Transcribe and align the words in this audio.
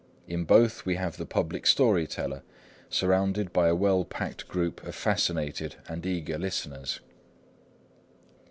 In 0.27 0.45
both 0.45 0.83
we 0.83 0.95
have 0.95 1.17
the 1.17 1.27
public 1.27 1.67
story 1.67 2.07
teller, 2.07 2.41
surrounded 2.89 3.53
by 3.53 3.67
a 3.67 3.75
well 3.75 4.03
packed 4.03 4.47
group 4.47 4.83
of 4.83 4.95
fascinated 4.95 5.75
and 5.87 6.03
eager 6.07 6.39
listeners. 6.39 7.01